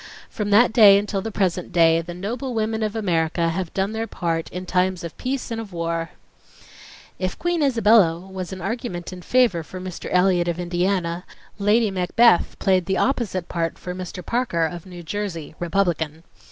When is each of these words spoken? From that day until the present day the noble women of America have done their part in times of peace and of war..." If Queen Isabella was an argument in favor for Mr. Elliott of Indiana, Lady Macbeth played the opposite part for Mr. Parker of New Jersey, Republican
From 0.31 0.49
that 0.49 0.73
day 0.73 0.97
until 0.97 1.21
the 1.21 1.31
present 1.31 1.71
day 1.71 2.01
the 2.01 2.15
noble 2.15 2.55
women 2.55 2.81
of 2.81 2.95
America 2.95 3.49
have 3.49 3.71
done 3.75 3.91
their 3.91 4.07
part 4.07 4.49
in 4.49 4.65
times 4.65 5.03
of 5.03 5.15
peace 5.15 5.51
and 5.51 5.61
of 5.61 5.71
war..." 5.73 6.09
If 7.19 7.37
Queen 7.37 7.61
Isabella 7.61 8.17
was 8.21 8.51
an 8.51 8.61
argument 8.61 9.13
in 9.13 9.21
favor 9.21 9.61
for 9.61 9.79
Mr. 9.79 10.09
Elliott 10.11 10.47
of 10.47 10.59
Indiana, 10.59 11.23
Lady 11.59 11.91
Macbeth 11.91 12.57
played 12.57 12.87
the 12.87 12.97
opposite 12.97 13.47
part 13.47 13.77
for 13.77 13.93
Mr. 13.93 14.25
Parker 14.25 14.65
of 14.65 14.87
New 14.87 15.03
Jersey, 15.03 15.53
Republican 15.59 16.23